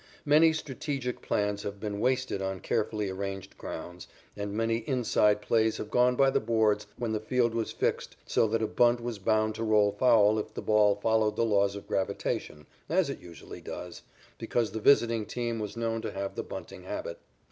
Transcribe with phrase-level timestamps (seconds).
[0.25, 5.91] Many strategic plans have been wasted on carefully arranged grounds, and many "inside" plays have
[5.91, 9.53] gone by the boards when the field was fixed so that a bunt was bound
[9.53, 14.01] to roll foul if the ball followed the laws of gravitation, as it usually does,
[14.39, 17.19] because the visiting team was known to have the bunting habit.